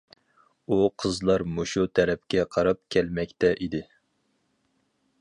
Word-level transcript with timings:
ئۇ 0.69 0.77
قىزلار 1.03 1.43
مۇشۇ 1.59 1.85
تەرەپكە 1.99 2.47
قاراپ 2.57 2.83
كەلمەكتە 2.97 3.55
ئىدى. 3.59 3.87